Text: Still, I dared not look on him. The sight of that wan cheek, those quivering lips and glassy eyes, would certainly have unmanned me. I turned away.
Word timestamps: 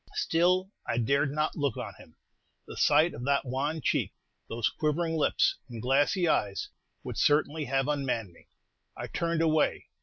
Still, 0.15 0.71
I 0.87 0.97
dared 0.97 1.29
not 1.31 1.55
look 1.55 1.77
on 1.77 1.93
him. 1.99 2.15
The 2.65 2.75
sight 2.75 3.13
of 3.13 3.23
that 3.25 3.45
wan 3.45 3.81
cheek, 3.83 4.13
those 4.49 4.67
quivering 4.67 5.13
lips 5.15 5.57
and 5.69 5.79
glassy 5.79 6.27
eyes, 6.27 6.69
would 7.03 7.17
certainly 7.19 7.65
have 7.65 7.87
unmanned 7.87 8.33
me. 8.33 8.47
I 8.97 9.05
turned 9.05 9.43
away. 9.43 9.89